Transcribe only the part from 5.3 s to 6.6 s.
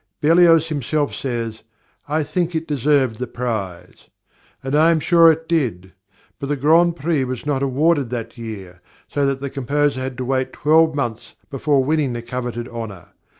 it did; but the